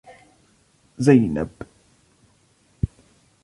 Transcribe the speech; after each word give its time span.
زينب 1.03 1.49